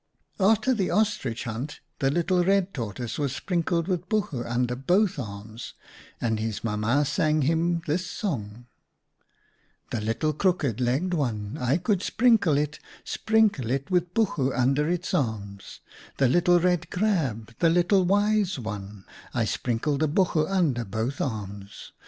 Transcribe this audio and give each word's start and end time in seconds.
'"After 0.53 0.73
the 0.73 0.89
Ostrich 0.89 1.43
hunt, 1.43 1.79
the 1.99 2.09
little 2.09 2.43
Red 2.43 2.73
Tortoise 2.73 3.19
was 3.19 3.35
sprinkled 3.35 3.87
with 3.87 4.09
buchu 4.09 4.43
under 4.43 4.75
both 4.75 5.19
arms, 5.19 5.75
and 6.19 6.39
his 6.39 6.63
Mam 6.63 6.79
ma 6.79 7.03
sang 7.03 7.43
him 7.43 7.83
this 7.85 8.07
song:— 8.09 8.65
The 9.91 10.01
little 10.01 10.33
crook 10.33 10.63
legged 10.79 11.13
one! 11.13 11.55
I 11.61 11.77
could 11.77 12.01
sprinkle 12.01 12.57
it, 12.57 12.79
Sprinkle 13.03 13.69
it 13.69 13.91
with 13.91 14.15
buchu 14.15 14.51
under 14.57 14.89
its 14.89 15.13
arms. 15.13 15.81
K 16.17 16.25
146 16.25 16.25
OUTA 16.25 16.25
KARELS 16.25 16.25
STORIES 16.31 16.31
The 16.31 16.33
little 16.33 16.59
red 16.59 16.89
crab! 16.89 17.55
The 17.59 17.69
little 17.69 18.03
Wise 18.05 18.57
One! 18.57 19.05
I 19.35 19.45
sprinkle 19.45 19.99
the 19.99 20.07
buchu 20.07 20.47
under 20.49 20.83
both 20.83 21.21
arms. 21.21 21.91